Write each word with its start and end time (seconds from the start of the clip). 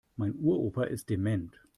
Mein 0.15 0.33
Uropa 0.39 0.85
ist 0.85 1.11
dement. 1.11 1.61